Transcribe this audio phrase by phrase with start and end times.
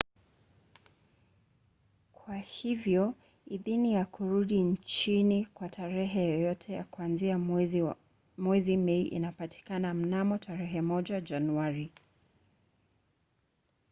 [2.13, 3.13] kwa hivyo
[3.47, 7.37] idhini ya kurudi nchini kwa tarehe yoyote ya kuanza
[8.37, 11.91] mwezi mei inapatikana mnamo tarehe 1 januari